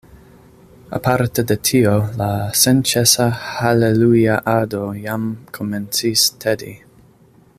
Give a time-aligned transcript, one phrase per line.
[0.97, 1.91] Aparte de tio
[2.21, 2.29] la
[2.61, 6.75] senĉesa haleluja-ado jam komencis tedi.